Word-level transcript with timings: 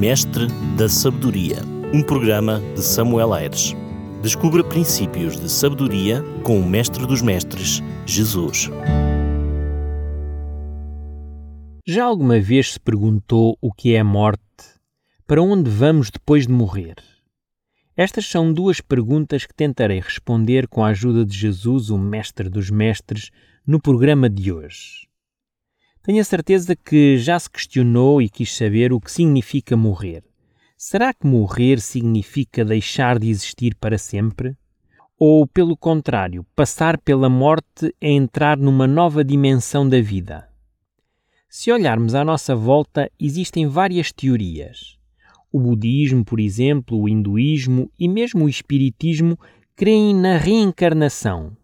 Mestre 0.00 0.46
da 0.78 0.88
Sabedoria, 0.88 1.58
um 1.92 2.02
programa 2.02 2.58
de 2.74 2.82
Samuel 2.82 3.34
Aires. 3.34 3.76
Descubra 4.22 4.64
princípios 4.64 5.38
de 5.38 5.46
sabedoria 5.46 6.24
com 6.42 6.58
o 6.58 6.66
Mestre 6.66 7.06
dos 7.06 7.20
Mestres, 7.20 7.82
Jesus. 8.06 8.70
Já 11.86 12.06
alguma 12.06 12.40
vez 12.40 12.72
se 12.72 12.80
perguntou 12.80 13.58
o 13.60 13.70
que 13.70 13.94
é 13.94 14.00
a 14.00 14.04
morte? 14.04 14.40
Para 15.26 15.42
onde 15.42 15.68
vamos 15.68 16.08
depois 16.10 16.46
de 16.46 16.52
morrer? 16.54 16.94
Estas 17.94 18.24
são 18.24 18.54
duas 18.54 18.80
perguntas 18.80 19.44
que 19.44 19.54
tentarei 19.54 20.00
responder 20.00 20.66
com 20.66 20.82
a 20.82 20.88
ajuda 20.88 21.26
de 21.26 21.36
Jesus, 21.36 21.90
o 21.90 21.98
Mestre 21.98 22.48
dos 22.48 22.70
Mestres, 22.70 23.30
no 23.66 23.78
programa 23.78 24.30
de 24.30 24.50
hoje. 24.50 25.09
Tenho 26.02 26.20
a 26.20 26.24
certeza 26.24 26.74
que 26.74 27.18
já 27.18 27.38
se 27.38 27.50
questionou 27.50 28.22
e 28.22 28.28
quis 28.28 28.56
saber 28.56 28.90
o 28.90 29.00
que 29.00 29.12
significa 29.12 29.76
morrer. 29.76 30.24
Será 30.74 31.12
que 31.12 31.26
morrer 31.26 31.78
significa 31.78 32.64
deixar 32.64 33.18
de 33.18 33.28
existir 33.28 33.74
para 33.74 33.98
sempre? 33.98 34.56
Ou, 35.18 35.46
pelo 35.46 35.76
contrário, 35.76 36.46
passar 36.56 36.96
pela 36.96 37.28
morte 37.28 37.94
é 38.00 38.10
entrar 38.10 38.56
numa 38.56 38.86
nova 38.86 39.22
dimensão 39.22 39.86
da 39.86 40.00
vida? 40.00 40.48
Se 41.50 41.70
olharmos 41.70 42.14
à 42.14 42.24
nossa 42.24 42.56
volta, 42.56 43.10
existem 43.20 43.66
várias 43.66 44.10
teorias. 44.10 44.96
O 45.52 45.60
budismo, 45.60 46.24
por 46.24 46.40
exemplo, 46.40 46.98
o 46.98 47.10
hinduísmo 47.10 47.90
e 47.98 48.08
mesmo 48.08 48.46
o 48.46 48.48
espiritismo 48.48 49.38
creem 49.76 50.14
na 50.14 50.38
reencarnação, 50.38 51.54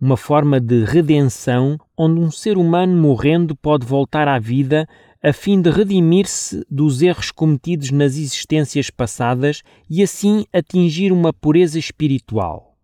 uma 0.00 0.16
forma 0.16 0.60
de 0.60 0.84
redenção 0.84 1.78
onde 1.96 2.20
um 2.20 2.30
ser 2.30 2.58
humano 2.58 2.94
morrendo 3.00 3.56
pode 3.56 3.86
voltar 3.86 4.28
à 4.28 4.38
vida 4.38 4.86
a 5.22 5.32
fim 5.32 5.60
de 5.60 5.70
redimir-se 5.70 6.64
dos 6.70 7.02
erros 7.02 7.30
cometidos 7.30 7.90
nas 7.90 8.16
existências 8.16 8.90
passadas 8.90 9.62
e 9.88 10.02
assim 10.02 10.44
atingir 10.52 11.10
uma 11.10 11.32
pureza 11.32 11.78
espiritual. 11.78 12.76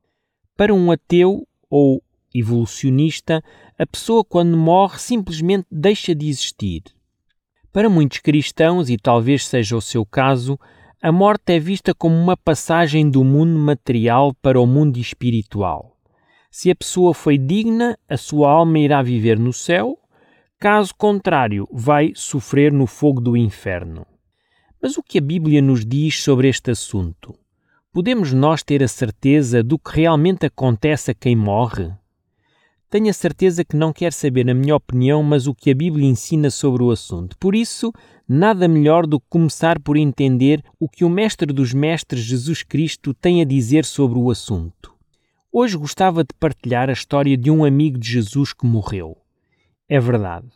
Para 0.57 0.75
um 0.75 0.91
ateu 0.91 1.47
ou 1.71 2.03
evolucionista, 2.35 3.45
a 3.79 3.87
pessoa 3.87 4.25
quando 4.25 4.57
morre 4.57 4.99
simplesmente 4.99 5.67
deixa 5.71 6.15
de 6.15 6.29
existir. 6.29 6.83
Para 7.73 7.89
muitos 7.89 8.19
cristãos, 8.19 8.91
e 8.91 8.97
talvez 8.97 9.47
seja 9.47 9.77
o 9.77 9.81
seu 9.81 10.05
caso, 10.05 10.59
a 11.01 11.13
morte 11.13 11.53
é 11.53 11.59
vista 11.59 11.95
como 11.95 12.15
uma 12.15 12.37
passagem 12.37 13.09
do 13.09 13.25
mundo 13.25 13.59
material 13.59 14.35
para 14.35 14.61
o 14.61 14.67
mundo 14.67 14.99
espiritual. 14.99 15.92
Se 16.55 16.71
a 16.71 16.75
pessoa 16.75 17.15
foi 17.15 17.39
digna, 17.39 17.99
a 18.07 18.19
sua 18.19 18.51
alma 18.51 18.79
irá 18.79 19.03
viver 19.03 19.39
no 19.39 19.55
céu, 19.55 19.99
caso 20.61 20.95
contrário, 20.95 21.67
vai 21.73 22.13
sofrer 22.15 22.71
no 22.71 22.87
fogo 22.87 23.23
do 23.23 23.35
inferno. 23.35 24.07
Mas 24.81 24.99
o 24.99 25.03
que 25.03 25.17
a 25.17 25.23
Bíblia 25.23 25.63
nos 25.63 25.83
diz 25.83 26.23
sobre 26.23 26.51
este 26.51 26.71
assunto? 26.71 27.35
Podemos 27.91 28.35
nós 28.35 28.63
ter 28.63 28.83
a 28.83 28.87
certeza 28.87 29.63
do 29.63 29.79
que 29.79 29.97
realmente 29.97 30.45
acontece 30.45 31.11
a 31.11 31.15
quem 31.15 31.35
morre? 31.35 31.91
Tenho 32.91 33.09
a 33.09 33.15
certeza 33.15 33.65
que 33.65 33.75
não 33.75 33.91
quer 33.91 34.13
saber 34.13 34.51
a 34.51 34.55
minha 34.55 34.77
opinião, 34.77 35.23
mas 35.23 35.47
o 35.47 35.55
que 35.55 35.71
a 35.71 35.75
Bíblia 35.75 36.07
ensina 36.07 36.51
sobre 36.51 36.83
o 36.83 36.91
assunto. 36.91 37.35
Por 37.39 37.55
isso, 37.55 37.91
nada 38.29 38.69
melhor 38.69 39.07
do 39.07 39.19
que 39.19 39.27
começar 39.31 39.81
por 39.81 39.97
entender 39.97 40.63
o 40.79 40.87
que 40.87 41.03
o 41.03 41.09
Mestre 41.09 41.51
dos 41.51 41.73
Mestres 41.73 42.23
Jesus 42.23 42.63
Cristo 42.63 43.15
tem 43.15 43.41
a 43.41 43.47
dizer 43.47 43.87
sobre 43.87 44.19
o 44.19 44.31
assunto. 44.31 44.92
Hoje 45.55 45.77
gostava 45.77 46.25
de 46.25 46.33
partilhar 46.41 46.89
a 46.89 46.95
história 46.95 47.37
de 47.37 47.51
um 47.51 47.63
amigo 47.63 47.99
de 47.99 48.11
Jesus 48.11 48.55
que 48.55 48.65
morreu. 48.65 49.19
É 49.87 50.01
verdade. 50.01 50.49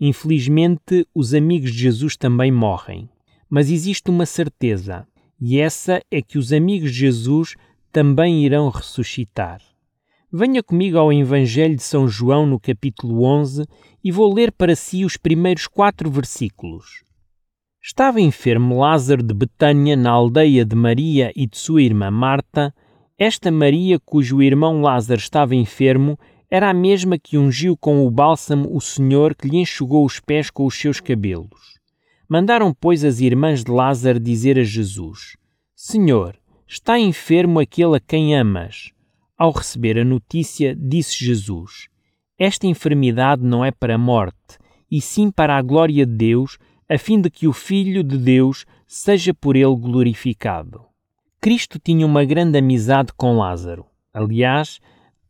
Infelizmente, 0.00 1.06
os 1.14 1.34
amigos 1.34 1.70
de 1.70 1.80
Jesus 1.80 2.16
também 2.16 2.50
morrem. 2.50 3.10
Mas 3.50 3.70
existe 3.70 4.08
uma 4.08 4.24
certeza, 4.24 5.06
e 5.38 5.58
essa 5.58 6.00
é 6.10 6.22
que 6.22 6.38
os 6.38 6.50
amigos 6.50 6.92
de 6.92 7.00
Jesus 7.00 7.56
também 7.92 8.42
irão 8.42 8.70
ressuscitar. 8.70 9.60
Venha 10.32 10.62
comigo 10.62 10.96
ao 10.96 11.12
Evangelho 11.12 11.76
de 11.76 11.82
São 11.82 12.08
João, 12.08 12.46
no 12.46 12.58
capítulo 12.58 13.24
11, 13.24 13.66
e 14.02 14.10
vou 14.10 14.32
ler 14.32 14.50
para 14.50 14.74
si 14.74 15.04
os 15.04 15.18
primeiros 15.18 15.66
quatro 15.66 16.10
versículos. 16.10 17.04
Estava 17.82 18.18
enfermo 18.18 18.80
Lázaro 18.80 19.22
de 19.22 19.34
Betânia, 19.34 19.94
na 19.94 20.10
aldeia 20.10 20.64
de 20.64 20.74
Maria 20.74 21.32
e 21.36 21.46
de 21.46 21.58
sua 21.58 21.82
irmã 21.82 22.10
Marta, 22.10 22.74
esta 23.18 23.50
Maria, 23.50 23.98
cujo 23.98 24.40
irmão 24.40 24.80
Lázaro 24.80 25.18
estava 25.18 25.56
enfermo, 25.56 26.16
era 26.48 26.70
a 26.70 26.74
mesma 26.74 27.18
que 27.18 27.36
ungiu 27.36 27.76
com 27.76 28.06
o 28.06 28.10
bálsamo 28.10 28.72
o 28.72 28.80
Senhor 28.80 29.34
que 29.34 29.48
lhe 29.48 29.58
enxugou 29.58 30.04
os 30.04 30.20
pés 30.20 30.50
com 30.50 30.64
os 30.64 30.78
seus 30.78 31.00
cabelos. 31.00 31.78
Mandaram, 32.28 32.72
pois, 32.72 33.04
as 33.04 33.18
irmãs 33.18 33.64
de 33.64 33.72
Lázaro 33.72 34.20
dizer 34.20 34.56
a 34.56 34.62
Jesus: 34.62 35.36
Senhor, 35.74 36.38
está 36.66 36.96
enfermo 36.96 37.58
aquele 37.58 37.96
a 37.96 38.00
quem 38.00 38.36
amas. 38.36 38.92
Ao 39.36 39.50
receber 39.50 39.98
a 39.98 40.04
notícia, 40.04 40.76
disse 40.76 41.24
Jesus: 41.24 41.88
Esta 42.38 42.68
enfermidade 42.68 43.42
não 43.42 43.64
é 43.64 43.72
para 43.72 43.96
a 43.96 43.98
morte, 43.98 44.58
e 44.88 45.00
sim 45.00 45.28
para 45.28 45.56
a 45.56 45.62
glória 45.62 46.06
de 46.06 46.16
Deus, 46.16 46.56
a 46.88 46.96
fim 46.96 47.20
de 47.20 47.28
que 47.28 47.48
o 47.48 47.52
Filho 47.52 48.04
de 48.04 48.16
Deus 48.16 48.64
seja 48.86 49.34
por 49.34 49.56
ele 49.56 49.74
glorificado. 49.74 50.87
Cristo 51.40 51.78
tinha 51.78 52.04
uma 52.04 52.24
grande 52.24 52.58
amizade 52.58 53.12
com 53.16 53.38
Lázaro. 53.38 53.86
Aliás, 54.12 54.80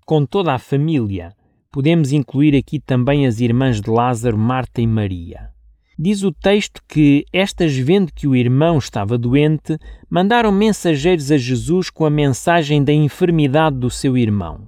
com 0.06 0.24
toda 0.24 0.54
a 0.54 0.58
família. 0.58 1.34
Podemos 1.70 2.12
incluir 2.12 2.56
aqui 2.56 2.80
também 2.80 3.26
as 3.26 3.40
irmãs 3.40 3.78
de 3.78 3.90
Lázaro, 3.90 4.38
Marta 4.38 4.80
e 4.80 4.86
Maria. 4.86 5.50
Diz 5.98 6.22
o 6.22 6.32
texto 6.32 6.80
que 6.88 7.26
estas, 7.30 7.76
vendo 7.76 8.10
que 8.10 8.26
o 8.26 8.34
irmão 8.34 8.78
estava 8.78 9.18
doente, 9.18 9.76
mandaram 10.08 10.50
mensageiros 10.50 11.30
a 11.30 11.36
Jesus 11.36 11.90
com 11.90 12.06
a 12.06 12.10
mensagem 12.10 12.82
da 12.82 12.92
enfermidade 12.92 13.76
do 13.76 13.90
seu 13.90 14.16
irmão. 14.16 14.66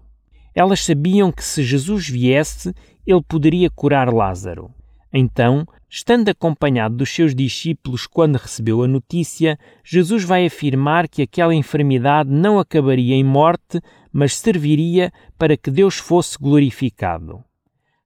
Elas 0.54 0.84
sabiam 0.84 1.32
que 1.32 1.42
se 1.42 1.62
Jesus 1.62 2.06
viesse, 2.06 2.74
ele 3.06 3.22
poderia 3.22 3.70
curar 3.70 4.12
Lázaro. 4.12 4.74
Então, 5.12 5.66
estando 5.88 6.28
acompanhado 6.28 6.96
dos 6.96 7.10
seus 7.10 7.34
discípulos 7.34 8.06
quando 8.06 8.36
recebeu 8.36 8.82
a 8.82 8.88
notícia, 8.88 9.58
Jesus 9.84 10.22
vai 10.22 10.46
afirmar 10.46 11.08
que 11.08 11.22
aquela 11.22 11.54
enfermidade 11.54 12.30
não 12.30 12.58
acabaria 12.58 13.16
em 13.16 13.24
morte, 13.24 13.80
mas 14.12 14.36
serviria 14.36 15.12
para 15.36 15.56
que 15.56 15.70
Deus 15.70 15.96
fosse 15.96 16.38
glorificado. 16.38 17.42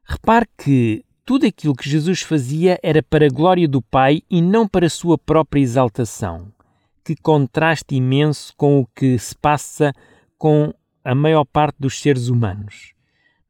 Repare 0.06 0.47
que 0.56 1.04
tudo 1.26 1.47
aquilo 1.47 1.75
que 1.75 1.88
Jesus 1.88 2.22
fazia 2.22 2.78
era 2.82 3.03
para 3.03 3.26
a 3.26 3.31
glória 3.31 3.69
do 3.69 3.81
Pai 3.81 4.22
e 4.31 4.41
não 4.41 4.66
para 4.66 4.86
a 4.86 4.91
sua 4.91 5.19
própria 5.19 5.60
exaltação. 5.60 6.53
Que 7.04 7.15
contraste 7.15 7.94
imenso 7.94 8.53
com 8.56 8.81
o 8.81 8.86
que 8.86 9.19
se 9.19 9.34
passa 9.36 9.92
com 10.38 10.72
a 11.04 11.15
maior 11.15 11.44
parte 11.44 11.76
dos 11.78 12.00
seres 12.00 12.28
humanos. 12.28 12.94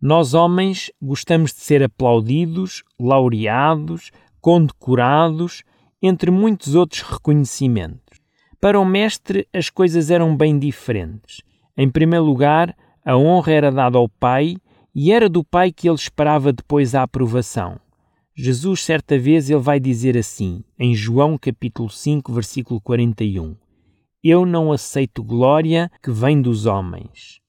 Nós, 0.07 0.35
homens, 0.35 0.93
gostamos 1.01 1.51
de 1.55 1.61
ser 1.61 1.83
aplaudidos, 1.83 2.83
laureados, 3.01 4.11
condecorados, 4.39 5.63
entre 6.03 6.31
muitos 6.31 6.75
outros 6.75 7.01
reconhecimentos. 7.01 8.21
Para 8.61 8.79
o 8.79 8.85
Mestre, 8.85 9.49
as 9.51 9.71
coisas 9.71 10.11
eram 10.11 10.37
bem 10.37 10.59
diferentes. 10.59 11.41
Em 11.75 11.89
primeiro 11.89 12.23
lugar, 12.23 12.77
a 13.03 13.17
honra 13.17 13.53
era 13.53 13.73
dada 13.73 13.97
ao 13.97 14.07
Pai 14.07 14.57
e 14.95 15.11
era 15.11 15.27
do 15.27 15.43
Pai 15.43 15.73
que 15.73 15.89
ele 15.89 15.97
esperava 15.97 16.53
depois 16.53 16.95
a 16.95 17.03
aprovação. 17.03 17.81
Jesus, 18.37 18.85
certa 18.85 19.19
vez, 19.19 19.49
ele 19.49 19.59
vai 19.59 19.81
dizer 19.81 20.19
assim, 20.19 20.63
em 20.79 20.95
João 20.95 21.39
capítulo 21.39 21.89
5, 21.89 22.31
versículo 22.31 22.79
41: 22.79 23.57
Eu 24.23 24.45
não 24.45 24.71
aceito 24.71 25.25
glória 25.25 25.91
que 26.03 26.11
vem 26.11 26.43
dos 26.43 26.67
homens. 26.67 27.43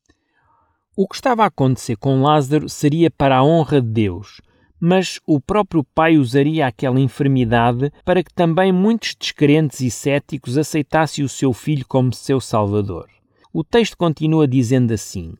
O 0.98 1.10
que 1.10 1.16
estava 1.16 1.44
a 1.44 1.48
acontecer 1.48 1.98
com 1.98 2.22
Lázaro 2.22 2.70
seria 2.70 3.12
para 3.12 3.36
a 3.36 3.44
honra 3.44 3.82
de 3.82 3.90
Deus, 3.90 4.40
mas 4.80 5.20
o 5.28 5.42
próprio 5.42 5.84
Pai 5.84 6.18
usaria 6.18 6.66
aquela 6.66 7.02
enfermidade 7.02 7.92
para 8.06 8.24
que 8.24 8.34
também 8.34 8.72
muitos 8.72 9.14
descrentes 9.14 9.82
e 9.82 9.92
céticos 9.92 10.58
aceitassem 10.58 11.26
o 11.26 11.28
seu 11.28 11.52
filho 11.52 11.86
como 11.86 12.14
seu 12.14 12.40
Salvador. 12.40 13.10
O 13.52 13.62
texto 13.62 13.98
continua 13.98 14.48
dizendo 14.48 14.94
assim: 14.94 15.34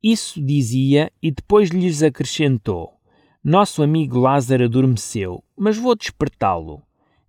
Isso 0.00 0.40
dizia 0.40 1.10
e 1.20 1.32
depois 1.32 1.70
lhes 1.70 2.04
acrescentou: 2.04 2.92
Nosso 3.42 3.82
amigo 3.82 4.20
Lázaro 4.20 4.66
adormeceu, 4.66 5.42
mas 5.58 5.76
vou 5.76 5.96
despertá-lo. 5.96 6.80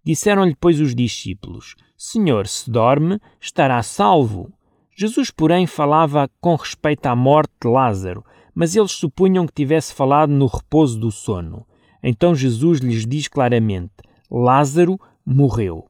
Disseram-lhe, 0.06 0.56
pois, 0.60 0.80
os 0.80 0.94
discípulos: 0.94 1.76
Senhor, 1.98 2.46
se 2.46 2.70
dorme, 2.70 3.20
estará 3.42 3.82
salvo. 3.82 4.54
Jesus, 5.00 5.30
porém, 5.30 5.68
falava 5.68 6.28
com 6.42 6.56
respeito 6.56 7.06
à 7.06 7.16
morte 7.16 7.54
de 7.62 7.70
Lázaro, 7.70 8.26
mas 8.56 8.76
eles 8.76 8.94
supunham 8.94 9.46
que 9.46 9.54
tivesse 9.54 9.94
falado 9.94 10.32
no 10.32 10.48
repouso 10.48 11.00
do 11.00 11.12
sono. 11.12 11.68
Então 12.02 12.34
Jesus 12.34 12.80
lhes 12.80 13.06
diz 13.06 13.28
claramente: 13.28 13.94
Lázaro 14.32 15.00
morreu. 15.24 15.86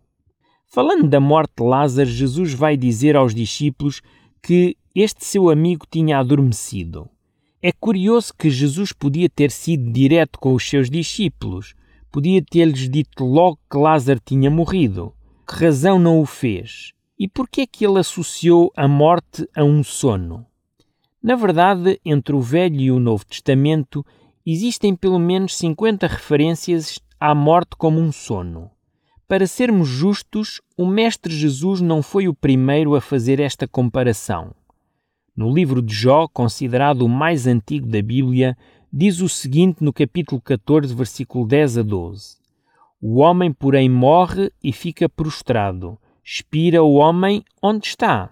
Falando 0.65 1.07
da 1.07 1.21
morte 1.21 1.53
de 1.57 1.63
Lázaro, 1.63 2.09
Jesus 2.09 2.53
vai 2.53 2.75
dizer 2.75 3.15
aos 3.15 3.33
discípulos 3.33 4.01
que 4.43 4.75
este 4.93 5.23
seu 5.23 5.49
amigo 5.49 5.85
tinha 5.89 6.19
adormecido. 6.19 7.09
É 7.61 7.71
curioso 7.71 8.33
que 8.37 8.49
Jesus 8.49 8.91
podia 8.91 9.29
ter 9.29 9.51
sido 9.51 9.89
direto 9.89 10.37
com 10.37 10.53
os 10.53 10.67
seus 10.67 10.89
discípulos, 10.89 11.75
podia 12.11 12.43
ter-lhes 12.43 12.89
dito 12.89 13.23
logo 13.23 13.57
que 13.71 13.77
Lázaro 13.77 14.19
tinha 14.19 14.49
morrido. 14.51 15.13
que 15.47 15.63
razão 15.63 15.97
não 15.97 16.19
o 16.19 16.25
fez? 16.25 16.96
E 17.19 17.27
por 17.27 17.49
que 17.49 17.61
é 17.61 17.65
que 17.65 17.83
ele 17.83 17.97
associou 17.97 18.71
a 18.77 18.87
morte 18.87 19.49
a 19.55 19.63
um 19.63 19.83
sono? 19.83 20.45
Na 21.21 21.35
verdade, 21.35 21.99
entre 22.05 22.35
o 22.35 22.39
Velho 22.39 22.79
e 22.79 22.91
o 22.91 22.99
Novo 22.99 23.25
Testamento 23.25 24.05
existem 24.45 24.95
pelo 24.95 25.17
menos 25.17 25.57
50 25.57 26.05
referências 26.05 26.99
à 27.19 27.33
morte 27.33 27.75
como 27.75 27.99
um 27.99 28.11
sono. 28.11 28.69
Para 29.27 29.47
sermos 29.47 29.87
justos, 29.87 30.61
o 30.77 30.85
Mestre 30.85 31.33
Jesus 31.33 31.81
não 31.81 32.03
foi 32.03 32.27
o 32.27 32.35
primeiro 32.35 32.93
a 32.93 33.01
fazer 33.01 33.39
esta 33.39 33.67
comparação. 33.67 34.53
No 35.35 35.51
livro 35.51 35.81
de 35.81 35.95
Jó, 35.95 36.27
considerado 36.27 37.01
o 37.01 37.09
mais 37.09 37.47
antigo 37.47 37.87
da 37.87 38.01
Bíblia, 38.01 38.55
diz 38.93 39.21
o 39.21 39.27
seguinte 39.27 39.83
no 39.83 39.91
capítulo 39.91 40.39
14, 40.39 40.93
versículo 40.93 41.47
10 41.47 41.79
a 41.79 41.81
12: 41.81 42.37
O 43.01 43.17
homem, 43.21 43.51
porém, 43.51 43.89
morre 43.89 44.51
e 44.63 44.71
fica 44.71 45.09
prostrado 45.09 45.97
expira 46.29 46.83
o 46.83 46.95
homem 46.95 47.41
onde 47.63 47.87
está. 47.87 48.31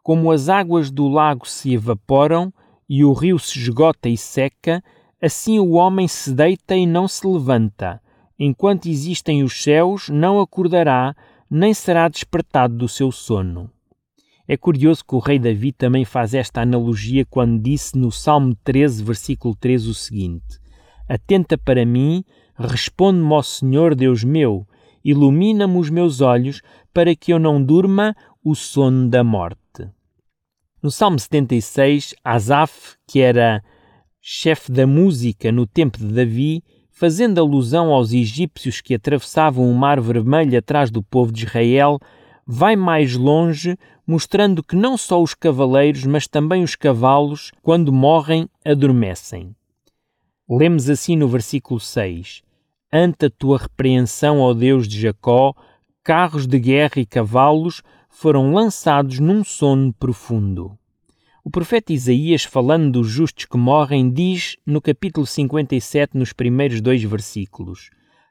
Como 0.00 0.30
as 0.30 0.48
águas 0.48 0.92
do 0.92 1.08
lago 1.08 1.44
se 1.44 1.74
evaporam 1.74 2.54
e 2.88 3.04
o 3.04 3.12
rio 3.12 3.36
se 3.36 3.58
esgota 3.58 4.08
e 4.08 4.16
seca, 4.16 4.80
assim 5.20 5.58
o 5.58 5.72
homem 5.72 6.06
se 6.06 6.32
deita 6.32 6.76
e 6.76 6.86
não 6.86 7.08
se 7.08 7.26
levanta. 7.26 8.00
Enquanto 8.38 8.86
existem 8.86 9.42
os 9.42 9.60
céus, 9.60 10.08
não 10.08 10.40
acordará, 10.40 11.16
nem 11.50 11.74
será 11.74 12.08
despertado 12.08 12.76
do 12.76 12.88
seu 12.88 13.10
sono. 13.10 13.68
É 14.46 14.56
curioso 14.56 15.04
que 15.04 15.16
o 15.16 15.18
rei 15.18 15.40
Davi 15.40 15.72
também 15.72 16.04
faz 16.04 16.34
esta 16.34 16.60
analogia 16.60 17.26
quando 17.28 17.60
disse 17.60 17.98
no 17.98 18.12
Salmo 18.12 18.54
13, 18.62 19.02
versículo 19.02 19.56
3 19.56 19.88
o 19.88 19.94
seguinte: 19.94 20.60
Atenta 21.08 21.58
para 21.58 21.84
mim, 21.84 22.24
responde-me, 22.56 23.32
ó 23.32 23.42
Senhor 23.42 23.96
Deus 23.96 24.22
meu, 24.22 24.64
ilumina-me 25.04 25.78
os 25.78 25.90
meus 25.90 26.20
olhos 26.20 26.62
para 26.92 27.14
que 27.14 27.32
eu 27.32 27.38
não 27.38 27.62
durma 27.62 28.14
o 28.44 28.54
sono 28.54 29.08
da 29.08 29.24
morte. 29.24 29.58
No 30.82 30.90
Salmo 30.90 31.18
76, 31.18 32.14
Asaf, 32.24 32.96
que 33.06 33.20
era 33.20 33.62
chefe 34.20 34.70
da 34.70 34.86
música 34.86 35.52
no 35.52 35.66
tempo 35.66 35.98
de 35.98 36.06
Davi, 36.06 36.62
fazendo 36.90 37.40
alusão 37.40 37.92
aos 37.92 38.12
egípcios 38.12 38.80
que 38.80 38.94
atravessavam 38.94 39.70
o 39.70 39.74
Mar 39.74 40.00
Vermelho 40.00 40.58
atrás 40.58 40.90
do 40.90 41.02
povo 41.02 41.32
de 41.32 41.44
Israel, 41.44 41.98
vai 42.46 42.76
mais 42.76 43.16
longe, 43.16 43.76
mostrando 44.06 44.62
que 44.62 44.76
não 44.76 44.96
só 44.96 45.22
os 45.22 45.34
cavaleiros, 45.34 46.04
mas 46.04 46.28
também 46.28 46.62
os 46.62 46.74
cavalos, 46.74 47.50
quando 47.62 47.92
morrem, 47.92 48.48
adormecem. 48.64 49.54
Lemos 50.48 50.90
assim 50.90 51.16
no 51.16 51.28
versículo 51.28 51.80
6: 51.80 52.42
Ante 52.92 53.26
a 53.26 53.30
tua 53.30 53.58
repreensão, 53.58 54.40
ó 54.40 54.52
Deus 54.52 54.86
de 54.86 55.00
Jacó, 55.00 55.54
carros 56.04 56.46
de 56.48 56.58
guerra 56.58 56.96
e 56.96 57.06
cavalos 57.06 57.80
foram 58.10 58.52
lançados 58.52 59.20
num 59.20 59.44
sono 59.44 59.92
profundo. 59.92 60.76
O 61.44 61.50
profeta 61.50 61.92
Isaías, 61.92 62.44
falando 62.44 62.92
dos 62.92 63.08
justos 63.08 63.44
que 63.44 63.56
morrem, 63.56 64.10
diz 64.10 64.56
no 64.66 64.80
capítulo 64.80 65.26
57, 65.26 66.16
nos 66.16 66.32
primeiros 66.32 66.80
dois 66.80 67.02
versículos: 67.02 67.90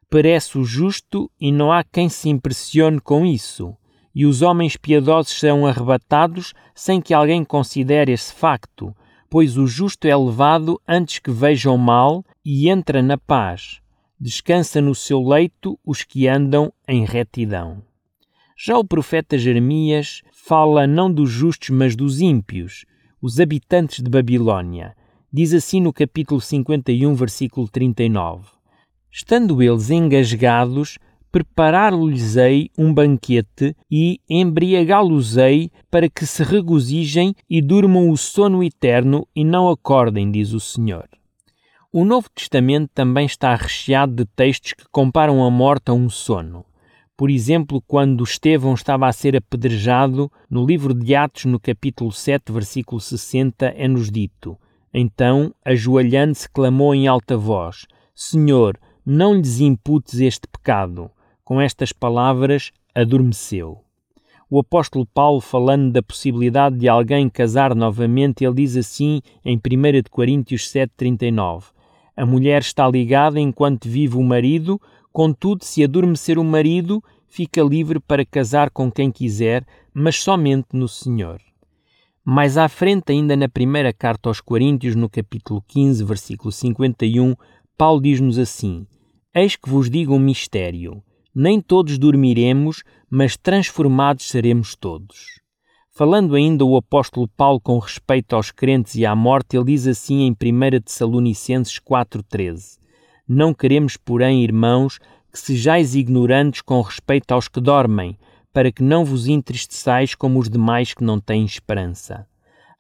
Parece 0.09 0.57
o 0.57 0.63
justo 0.63 1.29
e 1.39 1.51
não 1.51 1.71
há 1.71 1.83
quem 1.83 2.09
se 2.09 2.29
impressione 2.29 2.99
com 2.99 3.25
isso, 3.25 3.75
e 4.13 4.25
os 4.25 4.41
homens 4.41 4.75
piedosos 4.75 5.39
são 5.39 5.65
arrebatados 5.65 6.53
sem 6.75 7.01
que 7.01 7.13
alguém 7.13 7.43
considere 7.43 8.11
esse 8.11 8.33
facto, 8.33 8.93
pois 9.29 9.57
o 9.57 9.65
justo 9.65 10.07
é 10.07 10.15
levado 10.15 10.79
antes 10.87 11.19
que 11.19 11.31
vejam 11.31 11.77
mal 11.77 12.23
e 12.45 12.69
entra 12.69 13.01
na 13.01 13.17
paz 13.17 13.80
descansa 14.21 14.79
no 14.79 14.93
seu 14.93 15.19
leito 15.27 15.79
os 15.83 16.03
que 16.03 16.27
andam 16.27 16.71
em 16.87 17.03
retidão. 17.03 17.81
Já 18.55 18.77
o 18.77 18.85
profeta 18.85 19.35
Jeremias 19.35 20.21
fala 20.31 20.85
não 20.85 21.11
dos 21.11 21.31
justos, 21.31 21.71
mas 21.71 21.95
dos 21.95 22.21
ímpios, 22.21 22.85
os 23.19 23.39
habitantes 23.39 24.03
de 24.03 24.07
Babilônia. 24.11 24.95
Diz 25.33 25.55
assim 25.55 25.81
no 25.81 25.91
capítulo 25.91 26.39
51, 26.39 27.15
versículo 27.15 27.67
39: 27.67 28.47
Estando 29.11 29.59
eles 29.59 29.89
engasgados, 29.89 30.99
preparar-lhes-ei 31.31 32.69
um 32.77 32.93
banquete 32.93 33.75
e 33.89 34.19
embriagá-los-ei 34.29 35.71
para 35.89 36.07
que 36.07 36.27
se 36.27 36.43
regozijem 36.43 37.33
e 37.49 37.59
durmam 37.59 38.11
o 38.11 38.17
sono 38.17 38.63
eterno 38.63 39.27
e 39.35 39.43
não 39.43 39.67
acordem, 39.67 40.29
diz 40.29 40.53
o 40.53 40.59
Senhor. 40.59 41.09
O 41.93 42.05
Novo 42.05 42.29
Testamento 42.33 42.89
também 42.93 43.25
está 43.25 43.53
recheado 43.53 44.13
de 44.13 44.25
textos 44.25 44.71
que 44.71 44.85
comparam 44.89 45.43
a 45.43 45.51
morte 45.51 45.91
a 45.91 45.93
um 45.93 46.09
sono. 46.09 46.63
Por 47.17 47.29
exemplo, 47.29 47.83
quando 47.85 48.23
Estevão 48.23 48.73
estava 48.73 49.09
a 49.09 49.11
ser 49.11 49.35
apedrejado, 49.35 50.31
no 50.49 50.65
livro 50.65 50.93
de 50.93 51.13
Atos, 51.13 51.43
no 51.43 51.59
capítulo 51.59 52.09
7, 52.09 52.49
versículo 52.49 53.01
60, 53.01 53.73
é-nos 53.75 54.09
dito: 54.09 54.57
Então, 54.93 55.53
ajoelhando-se, 55.65 56.49
clamou 56.49 56.95
em 56.95 57.09
alta 57.09 57.35
voz: 57.35 57.85
Senhor, 58.15 58.79
não 59.05 59.33
lhes 59.33 59.59
imputes 59.59 60.21
este 60.21 60.47
pecado. 60.47 61.11
Com 61.43 61.59
estas 61.59 61.91
palavras, 61.91 62.71
adormeceu. 62.95 63.83
O 64.49 64.59
apóstolo 64.59 65.05
Paulo, 65.05 65.41
falando 65.41 65.91
da 65.91 66.01
possibilidade 66.01 66.77
de 66.77 66.87
alguém 66.87 67.27
casar 67.27 67.75
novamente, 67.75 68.45
ele 68.45 68.55
diz 68.55 68.77
assim 68.77 69.21
em 69.43 69.57
1 69.57 70.09
Coríntios 70.09 70.71
7,39: 70.71 71.65
a 72.15 72.25
mulher 72.25 72.61
está 72.61 72.87
ligada 72.87 73.39
enquanto 73.39 73.87
vive 73.87 74.17
o 74.17 74.23
marido, 74.23 74.79
contudo, 75.11 75.63
se 75.63 75.83
adormecer 75.83 76.37
o 76.37 76.43
marido, 76.43 77.03
fica 77.27 77.61
livre 77.63 77.99
para 77.99 78.25
casar 78.25 78.69
com 78.69 78.91
quem 78.91 79.11
quiser, 79.11 79.65
mas 79.93 80.17
somente 80.21 80.67
no 80.73 80.87
Senhor. 80.87 81.41
Mais 82.23 82.57
à 82.57 82.69
frente, 82.69 83.11
ainda 83.11 83.35
na 83.35 83.49
primeira 83.49 83.91
carta 83.91 84.29
aos 84.29 84.39
Coríntios, 84.39 84.95
no 84.95 85.09
capítulo 85.09 85.63
15, 85.67 86.03
versículo 86.03 86.51
51, 86.51 87.35
Paulo 87.77 88.01
diz-nos 88.01 88.37
assim: 88.37 88.85
Eis 89.33 89.55
que 89.55 89.69
vos 89.69 89.89
digo 89.89 90.13
um 90.13 90.19
mistério: 90.19 91.01
nem 91.33 91.59
todos 91.59 91.97
dormiremos, 91.97 92.83
mas 93.09 93.35
transformados 93.35 94.27
seremos 94.27 94.75
todos. 94.75 95.40
Falando 96.01 96.33
ainda 96.33 96.65
o 96.65 96.75
apóstolo 96.75 97.27
Paulo 97.27 97.61
com 97.61 97.77
respeito 97.77 98.35
aos 98.35 98.49
crentes 98.49 98.95
e 98.95 99.05
à 99.05 99.15
morte, 99.15 99.55
ele 99.55 99.65
diz 99.65 99.85
assim 99.85 100.21
em 100.23 100.31
1 100.31 100.81
Tessalonicenses 100.81 101.79
4,13: 101.79 102.79
Não 103.27 103.53
queremos, 103.53 103.97
porém, 103.97 104.43
irmãos, 104.43 104.97
que 105.31 105.37
sejais 105.37 105.93
ignorantes 105.93 106.63
com 106.63 106.81
respeito 106.81 107.31
aos 107.33 107.47
que 107.47 107.61
dormem, 107.61 108.17
para 108.51 108.71
que 108.71 108.81
não 108.81 109.05
vos 109.05 109.27
entristeçais 109.27 110.15
como 110.15 110.39
os 110.39 110.49
demais 110.49 110.91
que 110.91 111.03
não 111.03 111.19
têm 111.19 111.45
esperança. 111.45 112.25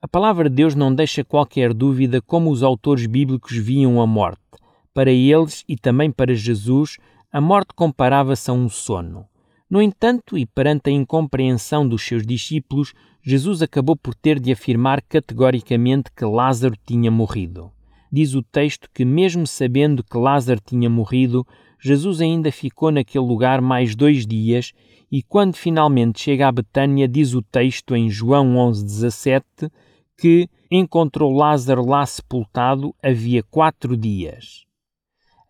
A 0.01 0.07
palavra 0.07 0.49
de 0.49 0.55
Deus 0.55 0.73
não 0.73 0.91
deixa 0.91 1.23
qualquer 1.23 1.75
dúvida 1.75 2.23
como 2.23 2.49
os 2.49 2.63
autores 2.63 3.05
bíblicos 3.05 3.55
viam 3.55 4.01
a 4.01 4.07
morte. 4.07 4.41
Para 4.95 5.11
eles 5.11 5.63
e 5.69 5.75
também 5.75 6.09
para 6.09 6.33
Jesus, 6.33 6.97
a 7.31 7.39
morte 7.39 7.75
comparava-se 7.75 8.49
a 8.49 8.53
um 8.55 8.67
sono. 8.67 9.27
No 9.71 9.81
entanto, 9.81 10.37
e 10.37 10.45
perante 10.45 10.89
a 10.89 10.93
incompreensão 10.93 11.87
dos 11.87 12.05
seus 12.05 12.27
discípulos, 12.27 12.93
Jesus 13.23 13.61
acabou 13.61 13.95
por 13.95 14.13
ter 14.13 14.37
de 14.37 14.51
afirmar 14.51 15.01
categoricamente 15.01 16.11
que 16.13 16.25
Lázaro 16.25 16.75
tinha 16.85 17.09
morrido. 17.09 17.71
Diz 18.11 18.35
o 18.35 18.43
texto 18.43 18.89
que, 18.93 19.05
mesmo 19.05 19.47
sabendo 19.47 20.03
que 20.03 20.17
Lázaro 20.17 20.59
tinha 20.59 20.89
morrido, 20.89 21.47
Jesus 21.79 22.19
ainda 22.19 22.51
ficou 22.51 22.91
naquele 22.91 23.23
lugar 23.23 23.61
mais 23.61 23.95
dois 23.95 24.27
dias 24.27 24.73
e, 25.09 25.23
quando 25.23 25.55
finalmente 25.55 26.19
chega 26.19 26.49
a 26.49 26.51
Betânia, 26.51 27.07
diz 27.07 27.33
o 27.33 27.41
texto 27.41 27.95
em 27.95 28.09
João 28.09 28.55
11,17 28.55 29.71
que 30.17 30.49
encontrou 30.69 31.33
Lázaro 31.33 31.85
lá 31.85 32.05
sepultado 32.05 32.93
havia 33.01 33.41
quatro 33.41 33.95
dias. 33.95 34.65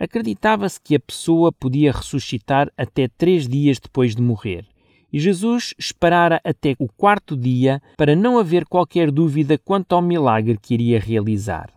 Acreditava-se 0.01 0.81
que 0.81 0.95
a 0.95 0.99
pessoa 0.99 1.51
podia 1.51 1.91
ressuscitar 1.91 2.71
até 2.75 3.07
três 3.07 3.47
dias 3.47 3.77
depois 3.77 4.15
de 4.15 4.21
morrer. 4.23 4.65
E 5.13 5.19
Jesus 5.19 5.75
esperara 5.77 6.41
até 6.43 6.75
o 6.79 6.87
quarto 6.87 7.37
dia 7.37 7.79
para 7.95 8.15
não 8.15 8.39
haver 8.39 8.65
qualquer 8.65 9.11
dúvida 9.11 9.59
quanto 9.59 9.93
ao 9.93 10.01
milagre 10.01 10.57
que 10.59 10.73
iria 10.73 10.99
realizar. 10.99 11.69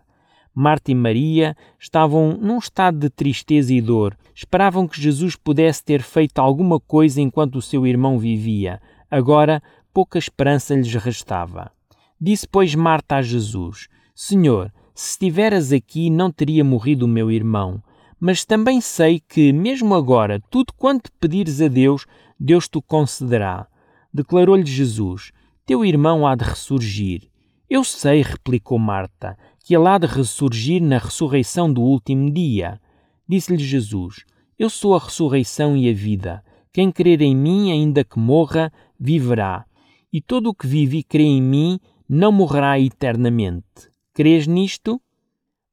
Marta 0.55 0.91
e 0.91 0.95
Maria 0.95 1.55
estavam 1.79 2.35
num 2.35 2.57
estado 2.57 2.97
de 2.97 3.11
tristeza 3.11 3.71
e 3.71 3.79
dor. 3.79 4.17
Esperavam 4.33 4.87
que 4.87 4.99
Jesus 4.99 5.35
pudesse 5.35 5.83
ter 5.83 6.01
feito 6.01 6.39
alguma 6.39 6.79
coisa 6.79 7.21
enquanto 7.21 7.57
o 7.57 7.61
seu 7.61 7.85
irmão 7.85 8.17
vivia. 8.17 8.81
Agora, 9.11 9.61
pouca 9.93 10.17
esperança 10.17 10.73
lhes 10.73 10.95
restava. 10.95 11.71
Disse, 12.19 12.47
pois, 12.47 12.73
Marta 12.73 13.17
a 13.17 13.21
Jesus: 13.21 13.87
Senhor, 14.15 14.73
se 14.95 15.11
estiveras 15.11 15.71
aqui, 15.71 16.09
não 16.09 16.31
teria 16.31 16.63
morrido 16.63 17.05
o 17.05 17.07
meu 17.07 17.29
irmão. 17.29 17.83
Mas 18.27 18.43
também 18.43 18.81
sei 18.81 19.19
que, 19.19 19.53
mesmo 19.53 19.93
agora, 19.93 20.41
tudo 20.49 20.73
quanto 20.73 21.11
pedires 21.19 21.61
a 21.61 21.67
Deus, 21.67 22.07
Deus 22.39 22.67
te 22.67 22.81
concederá. 22.81 23.67
Declarou-lhe 24.11 24.65
Jesus: 24.65 25.31
Teu 25.63 25.85
irmão 25.85 26.25
há 26.25 26.33
de 26.33 26.43
ressurgir. 26.43 27.29
Eu 27.69 27.83
sei, 27.83 28.23
replicou 28.23 28.79
Marta, 28.79 29.37
que 29.63 29.75
ele 29.75 29.87
há 29.87 29.99
de 29.99 30.07
ressurgir 30.07 30.81
na 30.81 30.97
ressurreição 30.97 31.71
do 31.71 31.83
último 31.83 32.33
dia. 32.33 32.81
Disse-lhe 33.29 33.63
Jesus: 33.63 34.25
Eu 34.57 34.71
sou 34.71 34.95
a 34.95 34.99
ressurreição 34.99 35.77
e 35.77 35.87
a 35.87 35.93
vida. 35.93 36.43
Quem 36.73 36.91
crer 36.91 37.21
em 37.21 37.35
mim, 37.35 37.71
ainda 37.71 38.03
que 38.03 38.17
morra, 38.17 38.73
viverá. 38.99 39.65
E 40.11 40.19
todo 40.19 40.49
o 40.49 40.55
que 40.55 40.65
vive 40.65 40.97
e 40.97 41.03
crê 41.03 41.21
em 41.21 41.43
mim 41.43 41.79
não 42.09 42.31
morrerá 42.31 42.79
eternamente. 42.79 43.91
Crês 44.15 44.47
nisto? 44.47 44.99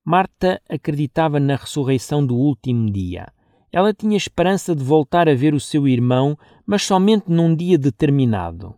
Marta 0.05 0.61
acreditava 0.69 1.39
na 1.39 1.55
ressurreição 1.55 2.27
do 2.27 2.37
último 2.37 2.91
dia. 2.91 3.33
Ela 3.71 3.95
tinha 3.95 4.17
esperança 4.17 4.75
de 4.75 4.83
voltar 4.83 5.29
a 5.29 5.35
ver 5.35 5.55
o 5.55 5.61
seu 5.61 5.87
irmão, 5.87 6.37
mas 6.67 6.83
somente 6.83 7.31
num 7.31 7.55
dia 7.55 7.79
determinado. 7.79 8.75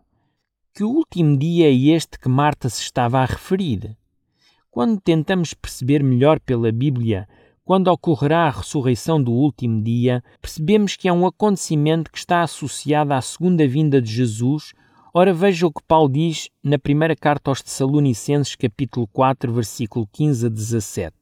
Que 0.75 0.85
último 0.85 1.39
dia 1.39 1.69
é 1.69 1.75
este 1.75 2.19
que 2.19 2.29
Marta 2.29 2.69
se 2.69 2.83
estava 2.83 3.21
a 3.21 3.25
referir? 3.25 3.97
Quando 4.71 5.01
tentamos 5.01 5.55
perceber 5.55 6.03
melhor 6.03 6.39
pela 6.41 6.71
Bíblia 6.71 7.27
quando 7.65 7.89
ocorrerá 7.89 8.47
a 8.47 8.51
ressurreição 8.51 9.23
do 9.23 9.33
último 9.33 9.83
dia, 9.83 10.23
percebemos 10.43 10.97
que 10.97 11.09
é 11.09 11.13
um 11.13 11.27
acontecimento 11.27 12.13
que 12.13 12.19
está 12.19 12.43
associado 12.43 13.15
à 13.15 13.21
segunda 13.23 13.67
vinda 13.67 14.03
de 14.03 14.13
Jesus. 14.13 14.75
Ora, 15.17 15.33
veja 15.33 15.65
o 15.65 15.73
que 15.73 15.81
Paulo 15.87 16.09
diz 16.09 16.49
na 16.61 16.77
primeira 16.77 17.15
carta 17.15 17.49
aos 17.49 17.63
Tessalonicenses, 17.63 18.57
capítulo 18.57 19.07
4, 19.13 19.53
versículo 19.53 20.09
15 20.13 20.47
a 20.47 20.49
17. 20.49 21.15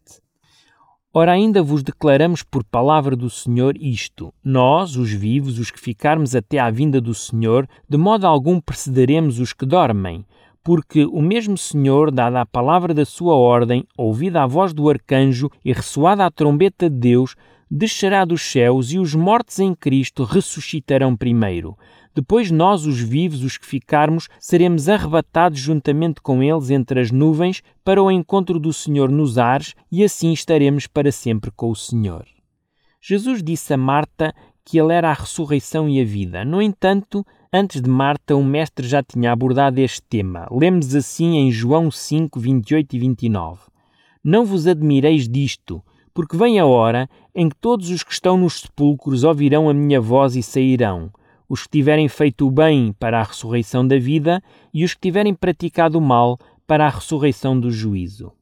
Ora, 1.13 1.33
ainda 1.33 1.63
vos 1.63 1.83
declaramos 1.83 2.43
por 2.43 2.65
palavra 2.65 3.15
do 3.15 3.29
Senhor 3.29 3.77
isto: 3.77 4.33
nós, 4.43 4.97
os 4.97 5.13
vivos, 5.13 5.59
os 5.59 5.71
que 5.71 5.79
ficarmos 5.79 6.35
até 6.35 6.59
à 6.59 6.71
vinda 6.71 7.03
do 7.03 7.13
Senhor, 7.13 7.69
de 7.87 7.99
modo 7.99 8.27
algum 8.27 8.59
precederemos 8.59 9.39
os 9.39 9.53
que 9.53 9.67
dormem 9.67 10.25
porque 10.65 11.05
o 11.05 11.21
mesmo 11.21 11.59
Senhor, 11.59 12.13
dada 12.13 12.41
a 12.41 12.47
palavra 12.47 12.95
da 12.95 13.05
sua 13.05 13.35
ordem, 13.35 13.85
ouvida 13.99 14.43
a 14.43 14.47
voz 14.47 14.73
do 14.73 14.89
arcanjo 14.89 15.51
e 15.65 15.73
ressoada 15.73 16.25
a 16.25 16.31
trombeta 16.31 16.89
de 16.89 16.97
Deus, 16.97 17.35
descerá 17.75 18.25
dos 18.27 18.43
céus 18.43 18.93
e 18.93 18.99
os 18.99 19.15
mortos 19.15 19.59
em 19.59 19.75
Cristo 19.75 20.25
ressuscitarão 20.25 21.17
primeiro. 21.17 21.77
Depois 22.15 22.51
nós, 22.51 22.85
os 22.85 23.01
vivos, 23.01 23.43
os 23.43 23.57
que 23.57 23.65
ficarmos, 23.65 24.29
seremos 24.39 24.91
arrebatados 24.91 25.59
juntamente 25.59 26.21
com 26.21 26.43
eles 26.43 26.69
entre 26.69 27.01
as 27.01 27.11
nuvens 27.11 27.63
para 27.83 28.03
o 28.03 28.11
encontro 28.11 28.61
do 28.61 28.73
Senhor 28.73 29.11
nos 29.11 29.39
ares 29.39 29.75
e 29.91 30.05
assim 30.05 30.33
estaremos 30.33 30.87
para 30.87 31.11
sempre 31.11 31.51
com 31.51 31.71
o 31.71 31.75
Senhor. 31.75 32.27
Jesus 33.01 33.43
disse 33.43 33.73
a 33.73 33.79
Marta 33.79 34.35
que 34.63 34.79
ele 34.79 34.93
era 34.93 35.11
a 35.11 35.15
ressurreição 35.15 35.89
e 35.89 36.01
a 36.01 36.05
vida. 36.05 36.45
No 36.45 36.61
entanto, 36.61 37.25
Antes 37.55 37.83
de 37.83 37.91
Marta, 37.91 38.35
o 38.35 38.43
Mestre 38.43 38.89
já 38.89 39.03
tinha 39.03 39.31
abordado 39.31 39.79
este 39.79 40.01
tema. 40.01 40.49
Lemos 40.51 40.95
assim 40.95 41.37
em 41.37 41.53
João 41.53 41.91
5, 41.91 42.41
28 42.41 42.97
e 42.97 42.99
29. 42.99 43.61
Não 44.25 44.47
vos 44.47 44.67
admireis 44.67 45.29
disto, 45.29 45.83
porque 46.15 46.37
vem 46.37 46.59
a 46.59 46.67
hora 46.67 47.09
em 47.35 47.49
que 47.49 47.57
todos 47.57 47.91
os 47.91 48.03
que 48.03 48.13
estão 48.13 48.37
nos 48.37 48.61
sepulcros 48.61 49.25
ouvirão 49.25 49.69
a 49.69 49.75
minha 49.75 50.01
voz 50.01 50.37
e 50.37 50.43
sairão. 50.43 51.11
Os 51.49 51.65
que 51.65 51.71
tiverem 51.71 52.09
feito 52.09 52.47
o 52.47 52.51
bem 52.51 52.95
para 52.99 53.21
a 53.21 53.23
ressurreição 53.23 53.87
da 53.87 53.99
vida 53.99 54.43
e 54.73 54.85
os 54.85 54.95
que 54.95 55.01
tiverem 55.01 55.35
praticado 55.35 55.99
o 55.99 56.01
mal 56.01 56.39
para 56.67 56.87
a 56.87 56.91
ressurreição 56.91 57.59
do 57.59 57.71
juízo. 57.71 58.33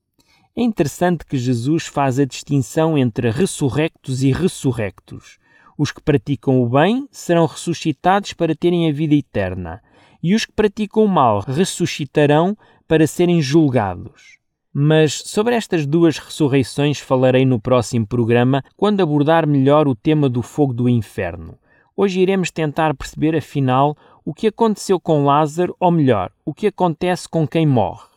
É 0.57 0.63
interessante 0.63 1.25
que 1.25 1.39
Jesus 1.39 1.87
faz 1.87 2.19
a 2.19 2.25
distinção 2.25 2.99
entre 2.99 3.31
ressurrectos 3.31 4.23
e 4.23 4.33
ressurrectos. 4.33 5.39
Os 5.79 5.91
que 5.91 6.03
praticam 6.03 6.61
o 6.61 6.69
bem 6.69 7.09
serão 7.11 7.47
ressuscitados 7.47 8.33
para 8.33 8.55
terem 8.55 8.89
a 8.89 8.93
vida 8.93 9.15
eterna, 9.15 9.81
e 10.23 10.35
os 10.35 10.45
que 10.45 10.53
praticam 10.53 11.05
o 11.05 11.09
mal 11.09 11.41
ressuscitarão 11.41 12.57
para 12.87 13.07
serem 13.07 13.41
julgados. 13.41 14.40
Mas 14.73 15.15
sobre 15.27 15.57
estas 15.57 15.85
duas 15.85 16.19
ressurreições 16.19 17.01
falarei 17.01 17.45
no 17.45 17.61
próximo 17.61 18.07
programa, 18.07 18.63
quando 18.77 19.01
abordar 19.01 19.47
melhor 19.47 19.89
o 19.89 19.97
tema 19.97 20.29
do 20.29 20.43
fogo 20.43 20.73
do 20.73 20.89
inferno. 20.89 21.59
Hoje 21.97 22.21
iremos 22.21 22.53
tentar 22.53 22.95
perceber, 22.95 23.35
afinal, 23.37 23.97
o 24.25 24.33
que 24.33 24.47
aconteceu 24.47 25.01
com 25.01 25.25
Lázaro, 25.25 25.75
ou 25.81 25.91
melhor, 25.91 26.31
o 26.45 26.55
que 26.55 26.69
acontece 26.69 27.29
com 27.29 27.49
quem 27.49 27.67
morre. 27.67 28.09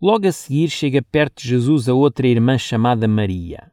Logo 0.00 0.28
a 0.28 0.32
seguir 0.32 0.70
chega 0.70 1.02
perto 1.02 1.42
de 1.42 1.48
Jesus 1.48 1.88
a 1.88 1.94
outra 1.94 2.28
irmã 2.28 2.56
chamada 2.56 3.08
Maria. 3.08 3.72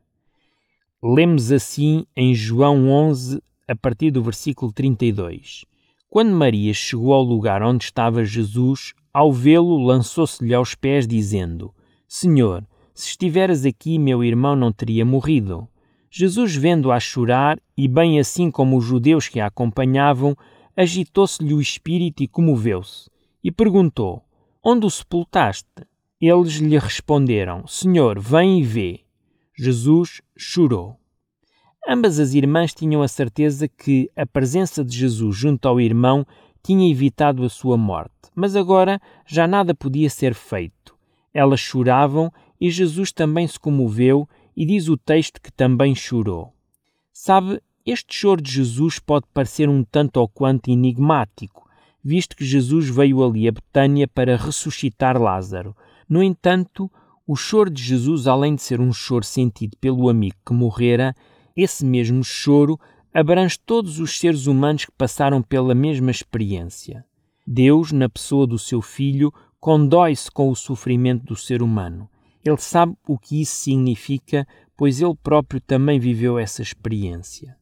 Lemos 1.03 1.51
assim 1.51 2.07
em 2.15 2.33
João 2.33 2.89
11, 2.89 3.39
a 3.67 3.75
partir 3.75 4.09
do 4.09 4.23
versículo 4.23 4.71
32. 4.71 5.63
Quando 6.09 6.31
Maria 6.31 6.73
chegou 6.73 7.13
ao 7.13 7.21
lugar 7.21 7.61
onde 7.61 7.83
estava 7.83 8.25
Jesus, 8.25 8.95
ao 9.13 9.31
vê-lo, 9.31 9.77
lançou-se-lhe 9.77 10.55
aos 10.55 10.73
pés, 10.73 11.07
dizendo: 11.07 11.74
Senhor, 12.07 12.65
se 12.93 13.09
estiveras 13.09 13.65
aqui, 13.65 13.99
meu 13.99 14.23
irmão 14.23 14.55
não 14.55 14.71
teria 14.71 15.03
morrido. 15.03 15.67
Jesus, 16.09 16.55
vendo-a 16.55 16.99
chorar, 16.99 17.59
e 17.77 17.87
bem 17.87 18.19
assim 18.19 18.49
como 18.49 18.77
os 18.77 18.85
judeus 18.85 19.27
que 19.27 19.39
a 19.39 19.47
acompanhavam, 19.47 20.35
agitou-se-lhe 20.77 21.53
o 21.53 21.59
espírito 21.59 22.23
e 22.23 22.27
comoveu-se, 22.27 23.09
e 23.43 23.51
perguntou: 23.51 24.23
Onde 24.63 24.85
o 24.85 24.89
sepultaste? 24.89 25.67
Eles 26.21 26.53
lhe 26.53 26.77
responderam: 26.77 27.67
Senhor, 27.67 28.19
vem 28.19 28.59
e 28.59 28.63
vê. 28.63 29.01
Jesus 29.57 30.21
chorou. 30.37 30.97
Ambas 31.87 32.19
as 32.19 32.33
irmãs 32.33 32.73
tinham 32.73 33.01
a 33.01 33.07
certeza 33.07 33.67
que 33.67 34.09
a 34.15 34.25
presença 34.25 34.83
de 34.83 34.97
Jesus 34.97 35.35
junto 35.35 35.67
ao 35.67 35.79
irmão 35.79 36.25
tinha 36.63 36.89
evitado 36.89 37.43
a 37.43 37.49
sua 37.49 37.77
morte, 37.77 38.11
mas 38.33 38.55
agora 38.55 38.99
já 39.27 39.47
nada 39.47 39.75
podia 39.75 40.09
ser 40.09 40.33
feito. 40.33 40.94
Elas 41.35 41.59
choravam 41.59 42.31
e 42.59 42.71
Jesus 42.71 43.11
também 43.11 43.45
se 43.45 43.59
comoveu, 43.59 44.27
e 44.55 44.65
diz 44.65 44.87
o 44.87 44.95
texto 44.95 45.41
que 45.41 45.51
também 45.51 45.93
chorou. 45.93 46.53
Sabe, 47.11 47.61
este 47.85 48.15
choro 48.15 48.41
de 48.41 48.49
Jesus 48.49 48.99
pode 48.99 49.25
parecer 49.33 49.67
um 49.67 49.83
tanto 49.83 50.15
ou 50.15 50.29
quanto 50.29 50.71
enigmático, 50.71 51.69
visto 52.01 52.37
que 52.37 52.45
Jesus 52.45 52.89
veio 52.89 53.21
ali 53.21 53.49
a 53.49 53.51
Betânia 53.51 54.07
para 54.07 54.37
ressuscitar 54.37 55.21
Lázaro. 55.21 55.75
No 56.07 56.23
entanto, 56.23 56.89
o 57.27 57.35
choro 57.35 57.69
de 57.69 57.83
Jesus, 57.83 58.27
além 58.27 58.55
de 58.55 58.61
ser 58.61 58.79
um 58.79 58.93
choro 58.93 59.25
sentido 59.25 59.75
pelo 59.81 60.07
amigo 60.07 60.37
que 60.45 60.53
morrera, 60.53 61.13
esse 61.53 61.83
mesmo 61.85 62.23
choro 62.23 62.79
abrange 63.13 63.59
todos 63.59 63.99
os 63.99 64.17
seres 64.17 64.47
humanos 64.47 64.85
que 64.85 64.91
passaram 64.93 65.41
pela 65.41 65.75
mesma 65.75 66.11
experiência. 66.11 67.03
Deus, 67.45 67.91
na 67.91 68.07
pessoa 68.07 68.47
do 68.47 68.57
seu 68.57 68.81
Filho, 68.81 69.33
condói-se 69.65 70.29
com 70.29 70.51
o 70.51 70.55
sofrimento 70.55 71.25
do 71.25 71.35
ser 71.35 71.63
humano. 71.63 72.07
Ele 72.45 72.57
sabe 72.57 72.95
o 73.07 73.17
que 73.17 73.41
isso 73.41 73.55
significa, 73.55 74.47
pois 74.77 75.01
ele 75.01 75.15
próprio 75.15 75.59
também 75.59 75.99
viveu 75.99 76.37
essa 76.37 76.61
experiência. 76.61 77.57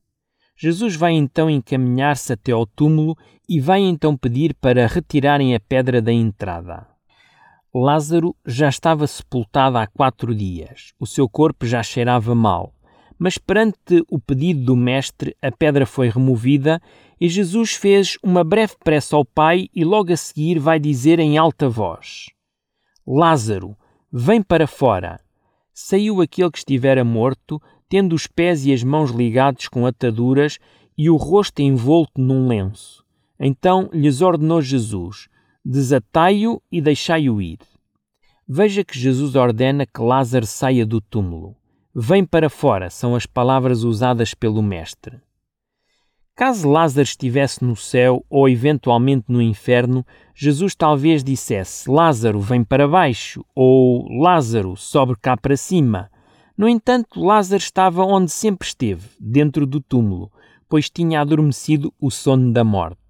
Jesus 0.58 0.98
vai 0.98 1.14
então 1.14 1.50
encaminhar-se 1.50 2.34
até 2.34 2.52
ao 2.52 2.66
túmulo 2.66 3.16
e 3.48 3.62
vai 3.62 3.80
então 3.80 4.18
pedir 4.18 4.54
para 4.54 4.86
retirarem 4.86 5.56
a 5.56 5.62
pedra 5.62 6.02
da 6.02 6.12
entrada. 6.12 6.86
Lázaro 7.74 8.36
já 8.46 8.68
estava 8.68 9.08
sepultado 9.08 9.78
há 9.78 9.88
quatro 9.88 10.36
dias. 10.36 10.92
O 11.00 11.08
seu 11.08 11.30
corpo 11.30 11.66
já 11.66 11.82
cheirava 11.82 12.36
mal. 12.36 12.74
Mas 13.24 13.38
perante 13.38 14.04
o 14.10 14.20
pedido 14.20 14.66
do 14.66 14.76
Mestre, 14.76 15.34
a 15.42 15.50
pedra 15.50 15.86
foi 15.86 16.10
removida 16.10 16.82
e 17.22 17.30
Jesus 17.30 17.72
fez 17.72 18.18
uma 18.22 18.44
breve 18.44 18.74
prece 18.84 19.16
ao 19.16 19.24
Pai 19.24 19.70
e 19.74 19.86
logo 19.86 20.12
a 20.12 20.18
seguir 20.18 20.60
vai 20.60 20.78
dizer 20.78 21.20
em 21.20 21.38
alta 21.38 21.70
voz: 21.70 22.26
Lázaro, 23.08 23.78
vem 24.12 24.44
para 24.44 24.68
fora. 24.68 25.22
Saiu 25.74 26.20
aquele 26.20 26.52
que 26.52 26.58
estivera 26.58 27.06
morto, 27.06 27.62
tendo 27.88 28.14
os 28.14 28.28
pés 28.28 28.66
e 28.66 28.74
as 28.74 28.84
mãos 28.84 29.10
ligados 29.10 29.70
com 29.70 29.86
ataduras 29.86 30.60
e 30.98 31.10
o 31.10 31.16
rosto 31.16 31.62
envolto 31.62 32.20
num 32.20 32.46
lenço. 32.46 33.06
Então 33.40 33.90
lhes 33.94 34.20
ordenou 34.20 34.62
Jesus: 34.62 35.30
desatai-o 35.64 36.62
e 36.70 36.82
deixai-o 36.82 37.42
ir. 37.42 37.60
Veja 38.46 38.84
que 38.84 39.00
Jesus 39.00 39.34
ordena 39.34 39.86
que 39.86 40.02
Lázaro 40.02 40.46
saia 40.46 40.86
do 40.86 41.00
túmulo. 41.00 41.56
Vem 41.96 42.26
para 42.26 42.50
fora 42.50 42.90
são 42.90 43.14
as 43.14 43.28
palavras 43.28 43.84
usadas 43.84 44.34
pelo 44.34 44.64
Mestre. 44.64 45.22
Caso 46.36 46.68
Lázaro 46.68 47.04
estivesse 47.04 47.64
no 47.64 47.76
céu 47.76 48.26
ou 48.28 48.50
eventualmente 48.50 49.26
no 49.28 49.40
inferno, 49.40 50.04
Jesus 50.34 50.74
talvez 50.74 51.24
dissesse: 51.24 51.88
Lázaro, 51.88 52.40
vem 52.40 52.64
para 52.64 52.88
baixo, 52.88 53.46
ou 53.54 54.08
Lázaro, 54.10 54.76
sobe 54.76 55.16
cá 55.22 55.38
para 55.38 55.56
cima. 55.56 56.10
No 56.58 56.68
entanto, 56.68 57.24
Lázaro 57.24 57.62
estava 57.62 58.04
onde 58.04 58.32
sempre 58.32 58.68
esteve, 58.68 59.10
dentro 59.20 59.68
do 59.68 59.80
túmulo, 59.80 60.32
pois 60.68 60.90
tinha 60.90 61.22
adormecido 61.22 61.94
o 62.02 62.10
sono 62.10 62.52
da 62.52 62.64
morte. 62.64 63.03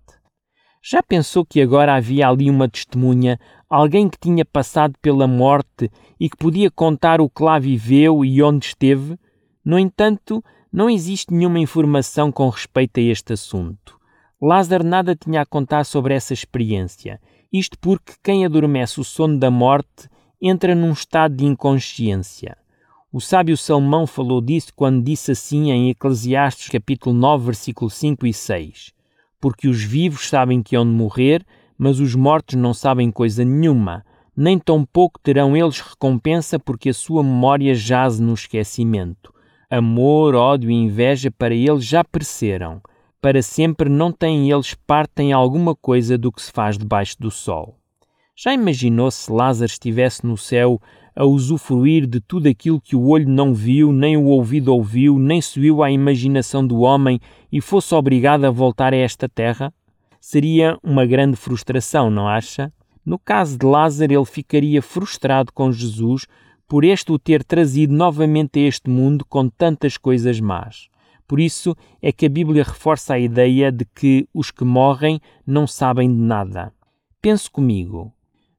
Já 0.86 1.02
pensou 1.02 1.46
que 1.46 1.62
agora 1.62 1.96
havia 1.96 2.28
ali 2.28 2.50
uma 2.50 2.68
testemunha, 2.68 3.40
alguém 3.70 4.10
que 4.10 4.18
tinha 4.20 4.44
passado 4.44 4.96
pela 5.02 5.26
morte 5.26 5.90
e 6.20 6.30
que 6.30 6.36
podia 6.36 6.70
contar 6.70 7.22
o 7.22 7.30
que 7.30 7.42
lá 7.42 7.58
viveu 7.58 8.26
e 8.26 8.44
onde 8.44 8.66
esteve? 8.66 9.18
No 9.64 9.80
entanto, 9.80 10.44
não 10.70 10.90
existe 10.90 11.34
nenhuma 11.34 11.58
informação 11.58 12.34
com 12.34 12.50
respeito 12.50 13.00
a 13.00 13.04
este 13.04 13.32
assunto. 13.32 13.98
Lázaro 14.42 14.84
nada 14.84 15.16
tinha 15.16 15.40
a 15.40 15.46
contar 15.46 15.86
sobre 15.86 16.16
essa 16.16 16.34
experiência, 16.34 17.18
isto 17.52 17.80
porque 17.80 18.16
quem 18.22 18.44
adormece 18.44 19.00
o 19.00 19.06
sono 19.06 19.40
da 19.40 19.50
morte 19.50 20.10
entra 20.42 20.76
num 20.76 20.92
estado 20.92 21.34
de 21.34 21.46
inconsciência. 21.46 22.58
O 23.10 23.22
sábio 23.22 23.56
Salomão 23.56 24.06
falou 24.06 24.42
disso 24.42 24.74
quando 24.76 25.02
disse 25.02 25.32
assim 25.32 25.72
em 25.72 25.92
Eclesiastes 25.92 26.68
capítulo 26.68 27.16
9, 27.16 27.46
versículo 27.46 27.90
5 27.90 28.28
e 28.28 28.34
6 28.34 29.03
porque 29.44 29.68
os 29.68 29.84
vivos 29.84 30.30
sabem 30.30 30.64
que 30.64 30.74
hão 30.74 30.86
de 30.86 30.94
morrer, 30.94 31.46
mas 31.78 32.00
os 32.00 32.16
mortos 32.16 32.56
não 32.56 32.74
sabem 32.74 33.12
coisa 33.12 33.44
nenhuma, 33.44 34.06
nem 34.34 34.58
tampouco 34.58 35.20
terão 35.22 35.54
eles 35.58 35.82
recompensa, 35.82 36.58
porque 36.58 36.92
a 36.92 36.94
sua 36.94 37.22
memória 37.22 37.76
jaz 37.76 38.22
no 38.22 38.34
esquecimento. 38.34 39.34
Amor, 39.70 40.34
ódio 40.34 40.72
e 40.72 40.74
inveja 40.74 41.30
para 41.30 41.54
eles 41.54 41.84
já 41.84 42.06
pereceram. 42.06 42.82
Para 43.20 43.42
sempre 43.42 43.90
não 43.90 44.14
têm 44.14 44.50
eles 44.50 44.76
parte 44.88 45.22
em 45.22 45.34
alguma 45.34 45.76
coisa 45.76 46.18
do 46.18 46.32
que 46.32 46.42
se 46.42 46.50
faz 46.50 46.78
debaixo 46.78 47.18
do 47.20 47.30
sol. 47.30 47.76
Já 48.34 48.54
imaginou 48.54 49.12
se 49.12 49.30
Lázaro 49.30 49.70
estivesse 49.70 50.26
no 50.26 50.38
céu 50.38 50.80
a 51.14 51.26
usufruir 51.26 52.08
de 52.08 52.22
tudo 52.22 52.48
aquilo 52.48 52.80
que 52.80 52.96
o 52.96 53.10
olho 53.10 53.28
não 53.28 53.54
viu, 53.54 53.92
nem 53.92 54.16
o 54.16 54.26
ouvido 54.26 54.74
ouviu, 54.74 55.20
nem 55.20 55.42
subiu 55.42 55.84
à 55.84 55.92
imaginação 55.92 56.66
do 56.66 56.80
homem 56.80 57.20
e 57.54 57.62
fosse 57.62 57.94
obrigado 57.94 58.46
a 58.46 58.50
voltar 58.50 58.96
a 58.96 58.98
esta 58.98 59.30
terra? 59.30 59.72
Seria 60.20 60.76
uma 60.82 61.06
grande 61.06 61.38
frustração, 61.38 62.10
não 62.10 62.28
acha? 62.28 62.74
No 63.06 63.20
caso 63.20 63.60
de 63.60 63.64
Lázaro, 63.64 64.12
ele 64.12 64.26
ficaria 64.26 64.82
frustrado 64.82 65.54
com 65.54 65.72
Jesus 65.72 66.26
por 66.68 66.84
este 66.84 67.12
o 67.12 67.20
ter 67.20 67.44
trazido 67.44 67.94
novamente 67.94 68.58
a 68.58 68.64
este 68.64 68.90
mundo 68.90 69.24
com 69.24 69.48
tantas 69.48 69.98
coisas 69.98 70.40
más. 70.40 70.88
Por 71.28 71.40
isso 71.40 71.76
é 72.02 72.12
que 72.12 72.26
a 72.26 72.30
Bíblia 72.30 72.64
reforça 72.64 73.14
a 73.14 73.20
ideia 73.20 73.72
de 73.72 73.86
que 73.86 74.28
os 74.34 74.50
que 74.50 74.64
morrem 74.64 75.22
não 75.46 75.68
sabem 75.68 76.12
de 76.12 76.20
nada. 76.20 76.74
Pense 77.22 77.48
comigo. 77.52 78.12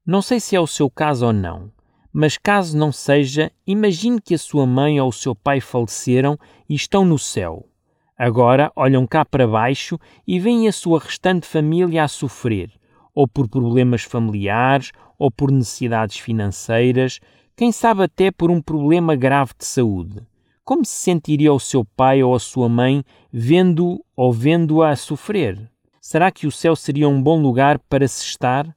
Não 0.06 0.22
sei 0.22 0.38
se 0.38 0.54
é 0.54 0.60
o 0.60 0.68
seu 0.68 0.88
caso 0.88 1.26
ou 1.26 1.32
não, 1.32 1.68
mas 2.12 2.38
caso 2.38 2.78
não 2.78 2.92
seja, 2.92 3.50
imagine 3.66 4.20
que 4.20 4.34
a 4.34 4.38
sua 4.38 4.64
mãe 4.64 5.00
ou 5.00 5.08
o 5.08 5.12
seu 5.12 5.34
pai 5.34 5.60
faleceram 5.60 6.38
e 6.68 6.76
estão 6.76 7.04
no 7.04 7.18
céu. 7.18 7.68
Agora 8.16 8.70
olham 8.76 9.06
cá 9.06 9.24
para 9.24 9.46
baixo 9.46 9.98
e 10.26 10.38
veem 10.38 10.68
a 10.68 10.72
sua 10.72 11.00
restante 11.00 11.46
família 11.46 12.04
a 12.04 12.08
sofrer, 12.08 12.70
ou 13.14 13.26
por 13.26 13.48
problemas 13.48 14.02
familiares, 14.02 14.92
ou 15.18 15.30
por 15.30 15.50
necessidades 15.50 16.18
financeiras, 16.18 17.20
quem 17.56 17.72
sabe 17.72 18.02
até 18.02 18.30
por 18.30 18.50
um 18.50 18.60
problema 18.60 19.14
grave 19.14 19.52
de 19.58 19.64
saúde. 19.64 20.22
Como 20.64 20.84
se 20.84 20.94
sentiria 20.94 21.52
o 21.52 21.60
seu 21.60 21.84
pai 21.84 22.22
ou 22.22 22.34
a 22.34 22.40
sua 22.40 22.68
mãe 22.68 23.04
vendo 23.32 24.04
ou 24.16 24.32
vendo-a 24.32 24.90
a 24.90 24.96
sofrer? 24.96 25.70
Será 26.00 26.30
que 26.30 26.46
o 26.46 26.52
céu 26.52 26.74
seria 26.74 27.08
um 27.08 27.22
bom 27.22 27.40
lugar 27.40 27.78
para 27.78 28.06
se 28.08 28.24
estar? 28.24 28.74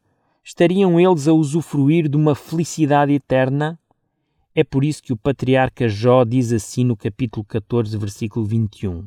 estariam 0.47 0.97
eles 0.97 1.27
a 1.27 1.33
usufruir 1.33 2.07
de 2.07 2.15
uma 2.15 2.33
felicidade 2.33 3.11
eterna? 3.11 3.77
É 4.55 4.63
por 4.63 4.85
isso 4.85 5.03
que 5.03 5.11
o 5.11 5.17
patriarca 5.17 5.89
Jó 5.89 6.23
diz 6.23 6.53
assim 6.53 6.85
no 6.85 6.95
capítulo 6.95 7.43
14, 7.43 7.97
versículo 7.97 8.45
21. 8.45 9.05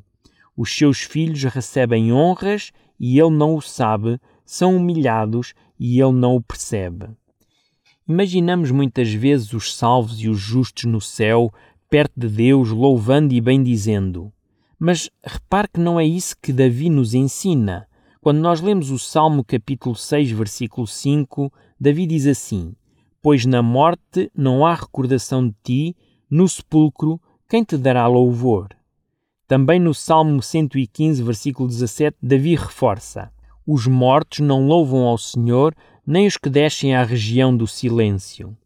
Os 0.62 0.76
seus 0.76 0.99
filhos 0.99 1.43
recebem 1.45 2.12
honras 2.12 2.71
e 2.99 3.19
ele 3.19 3.31
não 3.31 3.55
o 3.55 3.62
sabe, 3.62 4.21
são 4.45 4.76
humilhados 4.76 5.55
e 5.79 5.99
ele 5.99 6.12
não 6.12 6.37
o 6.37 6.43
percebe. 6.43 7.07
Imaginamos 8.07 8.71
muitas 8.71 9.11
vezes 9.11 9.55
os 9.55 9.75
salvos 9.75 10.21
e 10.21 10.29
os 10.29 10.38
justos 10.38 10.85
no 10.85 11.00
céu, 11.00 11.50
perto 11.88 12.12
de 12.14 12.29
Deus, 12.29 12.69
louvando 12.69 13.33
e 13.33 13.40
bendizendo. 13.40 14.31
Mas 14.79 15.09
repare 15.25 15.67
que 15.73 15.81
não 15.81 15.99
é 15.99 16.05
isso 16.05 16.37
que 16.43 16.52
Davi 16.52 16.90
nos 16.90 17.14
ensina. 17.14 17.88
Quando 18.21 18.40
nós 18.40 18.61
lemos 18.61 18.90
o 18.90 18.99
Salmo 18.99 19.43
capítulo 19.43 19.97
6, 19.97 20.31
versículo 20.33 20.87
5, 20.87 21.50
Davi 21.81 22.05
diz 22.07 22.26
assim: 22.26 22.75
Pois 23.23 23.47
na 23.47 23.62
morte 23.62 24.31
não 24.37 24.67
há 24.67 24.75
recordação 24.75 25.49
de 25.49 25.55
ti, 25.64 25.97
no 26.31 26.47
sepulcro 26.47 27.19
quem 27.49 27.64
te 27.64 27.79
dará 27.79 28.07
louvor? 28.07 28.79
Também 29.50 29.80
no 29.80 29.92
Salmo 29.92 30.40
115, 30.40 31.25
versículo 31.25 31.69
17, 31.69 32.16
Davi 32.23 32.54
reforça: 32.54 33.33
Os 33.66 33.85
mortos 33.85 34.38
não 34.38 34.64
louvam 34.64 35.00
ao 35.00 35.19
Senhor, 35.19 35.75
nem 36.07 36.25
os 36.28 36.37
que 36.37 36.49
descem 36.49 36.94
à 36.94 37.03
região 37.03 37.57
do 37.57 37.66
silêncio. 37.66 38.57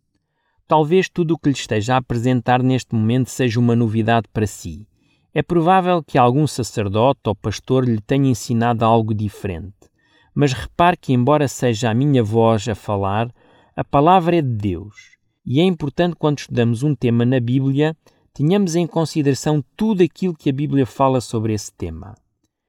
Talvez 0.69 1.09
tudo 1.09 1.33
o 1.33 1.39
que 1.39 1.49
lhe 1.49 1.55
esteja 1.55 1.95
a 1.95 1.97
apresentar 1.97 2.63
neste 2.63 2.95
momento 2.95 3.31
seja 3.31 3.59
uma 3.59 3.75
novidade 3.75 4.29
para 4.31 4.47
si. 4.47 4.87
É 5.33 5.43
provável 5.43 6.03
que 6.03 6.19
algum 6.19 6.47
sacerdote 6.47 7.21
ou 7.25 7.35
pastor 7.35 7.89
lhe 7.89 8.03
tenha 8.03 8.29
ensinado 8.29 8.85
algo 8.85 9.15
diferente, 9.15 9.89
mas 10.35 10.53
repare 10.53 10.99
que, 10.99 11.15
embora 11.15 11.49
seja 11.49 11.89
a 11.89 11.95
minha 11.95 12.23
voz 12.23 12.69
a 12.69 12.75
falar, 12.75 13.35
a 13.75 13.83
palavra 13.83 14.37
é 14.37 14.43
de 14.43 14.55
Deus. 14.55 15.17
E 15.47 15.61
é 15.61 15.65
importante, 15.65 16.15
quando 16.15 16.41
estudamos 16.41 16.83
um 16.83 16.95
tema 16.95 17.25
na 17.25 17.41
Bíblia, 17.41 17.97
tenhamos 18.35 18.77
em 18.77 18.87
consideração 18.87 19.65
tudo 19.75 20.03
aquilo 20.03 20.35
que 20.35 20.51
a 20.51 20.53
Bíblia 20.53 20.85
fala 20.85 21.23
sobre 21.23 21.55
esse 21.55 21.73
tema. 21.73 22.15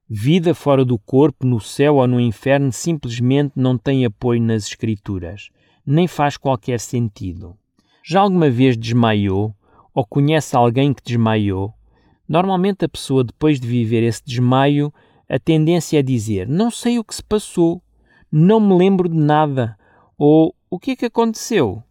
Vida 0.07 0.55
fora 0.55 0.85
do 0.85 0.97
corpo, 0.97 1.45
no 1.45 1.59
céu 1.59 1.95
ou 1.95 2.07
no 2.07 2.21
inferno, 2.21 2.71
simplesmente 2.71 3.51
não 3.55 3.77
tem 3.77 4.05
apoio 4.05 4.41
nas 4.41 4.67
Escrituras, 4.67 5.49
nem 5.85 6.07
faz 6.07 6.37
qualquer 6.37 6.79
sentido. 6.79 7.57
Já 8.01 8.21
alguma 8.21 8.49
vez 8.49 8.77
desmaiou, 8.77 9.53
ou 9.93 10.05
conhece 10.05 10.55
alguém 10.55 10.93
que 10.93 11.03
desmaiou, 11.03 11.73
Normalmente 12.27 12.85
a 12.85 12.89
pessoa, 12.89 13.23
depois 13.23 13.59
de 13.59 13.67
viver 13.67 14.01
esse 14.03 14.21
desmaio, 14.25 14.91
a 15.29 15.37
tendência 15.37 15.99
é 15.99 16.01
dizer: 16.01 16.47
Não 16.47 16.71
sei 16.71 16.97
o 16.97 17.03
que 17.03 17.13
se 17.13 17.23
passou, 17.23 17.81
não 18.31 18.59
me 18.59 18.75
lembro 18.75 19.07
de 19.07 19.17
nada, 19.17 19.77
ou 20.17 20.55
o 20.69 20.79
que 20.79 20.91
é 20.91 20.95
que 20.95 21.05
aconteceu? 21.05 21.83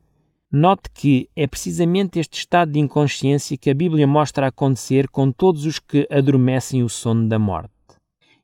Note 0.57 0.89
que 0.95 1.29
é 1.35 1.49
precisamente 1.49 2.21
este 2.21 2.39
estado 2.39 2.71
de 2.71 2.79
inconsciência 2.79 3.59
que 3.59 3.69
a 3.69 3.75
Bíblia 3.75 4.07
mostra 4.07 4.47
acontecer 4.47 5.09
com 5.09 5.33
todos 5.33 5.67
os 5.67 5.81
que 5.81 6.07
adormecem 6.09 6.85
o 6.85 6.89
sono 6.89 7.29
da 7.29 7.41
morte. 7.41 7.73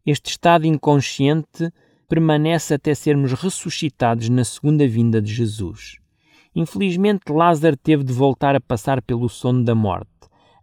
Este 0.04 0.30
estado 0.30 0.66
inconsciente 0.66 1.72
permanece 2.08 2.74
até 2.74 2.96
sermos 2.96 3.32
ressuscitados 3.32 4.28
na 4.28 4.42
segunda 4.42 4.88
vinda 4.88 5.22
de 5.22 5.32
Jesus. 5.32 6.00
Infelizmente, 6.52 7.30
Lázaro 7.30 7.76
teve 7.76 8.02
de 8.02 8.12
voltar 8.12 8.56
a 8.56 8.60
passar 8.60 9.00
pelo 9.00 9.28
sono 9.28 9.62
da 9.62 9.76
morte 9.76 10.10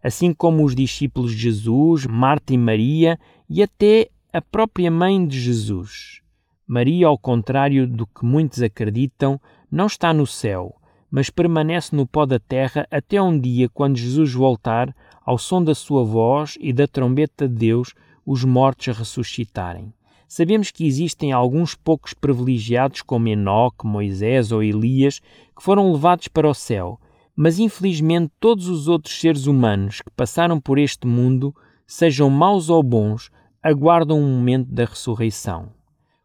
assim 0.02 0.32
como 0.32 0.64
os 0.64 0.74
discípulos 0.74 1.32
de 1.32 1.38
Jesus, 1.38 2.06
Marta 2.06 2.52
e 2.52 2.58
Maria 2.58 3.18
e 3.48 3.62
até 3.62 4.10
a 4.32 4.40
própria 4.40 4.90
mãe 4.90 5.26
de 5.26 5.40
Jesus. 5.40 6.20
Maria, 6.66 7.06
ao 7.06 7.18
contrário 7.18 7.86
do 7.86 8.06
que 8.06 8.24
muitos 8.24 8.62
acreditam, 8.62 9.40
não 9.70 9.86
está 9.86 10.12
no 10.12 10.26
céu, 10.26 10.77
mas 11.10 11.30
permanece 11.30 11.94
no 11.94 12.06
pó 12.06 12.26
da 12.26 12.38
terra 12.38 12.86
até 12.90 13.20
um 13.20 13.38
dia 13.38 13.68
quando 13.68 13.96
Jesus 13.96 14.32
voltar, 14.32 14.94
ao 15.24 15.38
som 15.38 15.62
da 15.62 15.74
sua 15.74 16.04
voz 16.04 16.56
e 16.60 16.72
da 16.72 16.86
trombeta 16.86 17.48
de 17.48 17.54
Deus, 17.54 17.94
os 18.24 18.44
mortos 18.44 18.96
ressuscitarem. 18.96 19.92
Sabemos 20.26 20.70
que 20.70 20.86
existem 20.86 21.32
alguns 21.32 21.74
poucos 21.74 22.12
privilegiados, 22.12 23.00
como 23.00 23.28
Enoque, 23.28 23.86
Moisés 23.86 24.52
ou 24.52 24.62
Elias, 24.62 25.20
que 25.56 25.62
foram 25.62 25.90
levados 25.90 26.28
para 26.28 26.48
o 26.48 26.52
céu, 26.52 27.00
mas 27.34 27.58
infelizmente 27.58 28.30
todos 28.38 28.68
os 28.68 28.88
outros 28.88 29.18
seres 29.18 29.46
humanos 29.46 30.02
que 30.02 30.10
passaram 30.10 30.60
por 30.60 30.78
este 30.78 31.06
mundo, 31.06 31.54
sejam 31.86 32.28
maus 32.28 32.68
ou 32.68 32.82
bons, 32.82 33.30
aguardam 33.62 34.18
o 34.18 34.22
um 34.22 34.36
momento 34.36 34.70
da 34.70 34.84
ressurreição. 34.84 35.70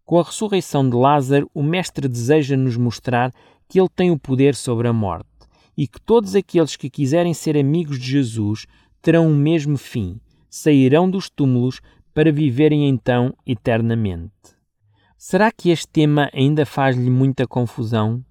Com 0.06 0.20
a 0.20 0.24
ressurreição 0.24 0.90
de 0.90 0.98
Lázaro, 0.98 1.50
o 1.54 1.64
Mestre 1.64 2.10
deseja 2.10 2.58
nos 2.58 2.76
mostrar 2.76 3.32
que 3.74 3.80
ele 3.80 3.90
tem 3.90 4.12
o 4.12 4.20
poder 4.20 4.54
sobre 4.54 4.88
a 4.88 4.94
morte 4.94 5.28
e 5.76 5.88
que 5.88 6.00
todos 6.00 6.36
aqueles 6.36 6.76
que 6.76 6.92
quiserem 6.92 7.34
ser 7.34 7.58
amigos 7.58 7.98
de 7.98 8.06
Jesus 8.06 8.68
terão 9.02 9.28
o 9.28 9.34
mesmo 9.34 9.80
fim, 9.80 10.20
sairão 10.48 11.10
dos 11.10 11.28
túmulos 11.28 11.82
para 12.14 12.32
viverem 12.32 12.88
então 12.88 13.34
eternamente. 13.48 14.32
Será 15.18 15.52
que 15.52 15.72
este 15.72 15.88
tema 15.88 16.30
ainda 16.32 16.68
faz-lhe 16.68 17.10
muita 17.10 17.48
confusão? 17.48 18.24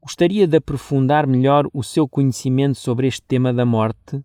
Gostaria 0.00 0.46
de 0.46 0.58
aprofundar 0.58 1.26
melhor 1.26 1.68
o 1.74 1.82
seu 1.82 2.06
conhecimento 2.06 2.78
sobre 2.78 3.08
este 3.08 3.22
tema 3.22 3.52
da 3.52 3.66
morte? 3.66 4.24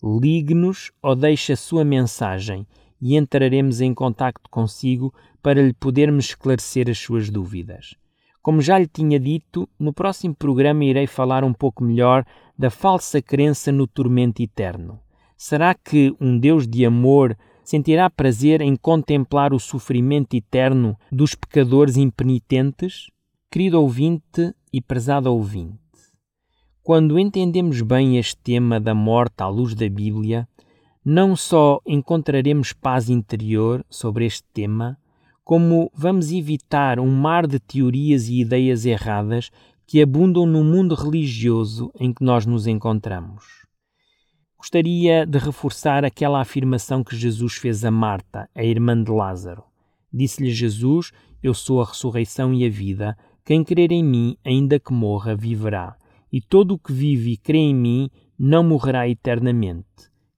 Ligue-nos 0.00 0.92
ou 1.02 1.16
deixe 1.16 1.54
a 1.54 1.56
sua 1.56 1.84
mensagem 1.84 2.64
e 3.00 3.16
entraremos 3.16 3.80
em 3.80 3.92
contato 3.92 4.42
consigo 4.48 5.12
para 5.42 5.60
lhe 5.60 5.72
podermos 5.72 6.26
esclarecer 6.26 6.88
as 6.88 6.98
suas 6.98 7.28
dúvidas. 7.30 7.96
Como 8.44 8.60
já 8.60 8.78
lhe 8.78 8.86
tinha 8.86 9.18
dito, 9.18 9.66
no 9.80 9.90
próximo 9.90 10.34
programa 10.34 10.84
irei 10.84 11.06
falar 11.06 11.42
um 11.42 11.52
pouco 11.54 11.82
melhor 11.82 12.26
da 12.58 12.68
falsa 12.68 13.22
crença 13.22 13.72
no 13.72 13.86
tormento 13.86 14.42
eterno. 14.42 15.00
Será 15.34 15.74
que 15.74 16.14
um 16.20 16.38
Deus 16.38 16.68
de 16.68 16.84
amor 16.84 17.38
sentirá 17.64 18.10
prazer 18.10 18.60
em 18.60 18.76
contemplar 18.76 19.54
o 19.54 19.58
sofrimento 19.58 20.34
eterno 20.36 20.94
dos 21.10 21.34
pecadores 21.34 21.96
impenitentes? 21.96 23.06
Querido 23.50 23.80
ouvinte, 23.80 24.54
e 24.70 24.78
prezado 24.78 25.32
ouvinte, 25.32 25.78
quando 26.82 27.18
entendemos 27.18 27.80
bem 27.80 28.18
este 28.18 28.36
tema 28.36 28.78
da 28.78 28.94
morte 28.94 29.40
à 29.42 29.48
luz 29.48 29.74
da 29.74 29.88
Bíblia, 29.88 30.46
não 31.02 31.34
só 31.34 31.80
encontraremos 31.86 32.74
paz 32.74 33.08
interior 33.08 33.82
sobre 33.88 34.26
este 34.26 34.44
tema, 34.52 34.98
como 35.44 35.92
vamos 35.94 36.32
evitar 36.32 36.98
um 36.98 37.10
mar 37.10 37.46
de 37.46 37.60
teorias 37.60 38.28
e 38.28 38.40
ideias 38.40 38.86
erradas 38.86 39.50
que 39.86 40.00
abundam 40.00 40.46
no 40.46 40.64
mundo 40.64 40.94
religioso 40.94 41.92
em 42.00 42.12
que 42.12 42.24
nós 42.24 42.46
nos 42.46 42.66
encontramos. 42.66 43.44
Gostaria 44.56 45.26
de 45.26 45.38
reforçar 45.38 46.06
aquela 46.06 46.40
afirmação 46.40 47.04
que 47.04 47.14
Jesus 47.14 47.56
fez 47.56 47.84
a 47.84 47.90
Marta, 47.90 48.48
a 48.54 48.64
irmã 48.64 49.00
de 49.00 49.10
Lázaro. 49.10 49.62
Disse-lhe 50.10 50.50
Jesus: 50.50 51.12
Eu 51.42 51.52
sou 51.52 51.82
a 51.82 51.84
ressurreição 51.84 52.54
e 52.54 52.64
a 52.64 52.70
vida. 52.70 53.14
Quem 53.44 53.62
crer 53.62 53.92
em 53.92 54.02
mim, 54.02 54.38
ainda 54.42 54.80
que 54.80 54.90
morra, 54.90 55.36
viverá. 55.36 55.94
E 56.32 56.40
todo 56.40 56.72
o 56.72 56.78
que 56.78 56.94
vive 56.94 57.32
e 57.32 57.36
crê 57.36 57.58
em 57.58 57.74
mim 57.74 58.10
não 58.38 58.64
morrerá 58.64 59.06
eternamente. 59.06 59.84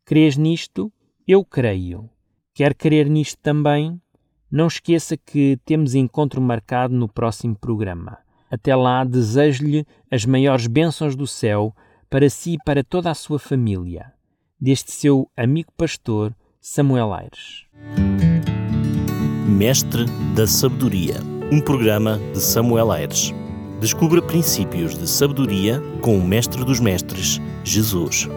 Crês 0.04 0.36
nisto? 0.36 0.92
Eu 1.26 1.44
creio. 1.44 2.10
Quer 2.52 2.74
crer 2.74 3.08
nisto 3.08 3.38
também? 3.40 4.00
Não 4.50 4.68
esqueça 4.68 5.16
que 5.16 5.58
temos 5.64 5.94
encontro 5.94 6.40
marcado 6.40 6.94
no 6.94 7.08
próximo 7.08 7.56
programa. 7.56 8.18
Até 8.50 8.76
lá, 8.76 9.02
desejo-lhe 9.02 9.84
as 10.10 10.24
maiores 10.24 10.66
bênçãos 10.66 11.16
do 11.16 11.26
céu 11.26 11.74
para 12.08 12.30
si 12.30 12.54
e 12.54 12.58
para 12.64 12.84
toda 12.84 13.10
a 13.10 13.14
sua 13.14 13.38
família. 13.38 14.12
Deste 14.60 14.92
seu 14.92 15.28
amigo 15.36 15.72
pastor, 15.76 16.34
Samuel 16.60 17.12
Aires. 17.12 17.66
Mestre 19.48 20.04
da 20.34 20.46
Sabedoria, 20.46 21.16
um 21.50 21.60
programa 21.60 22.18
de 22.32 22.40
Samuel 22.40 22.92
Aires. 22.92 23.34
Descubra 23.80 24.22
princípios 24.22 24.96
de 24.96 25.08
sabedoria 25.08 25.82
com 26.00 26.16
o 26.16 26.24
Mestre 26.24 26.64
dos 26.64 26.80
Mestres, 26.80 27.40
Jesus. 27.62 28.28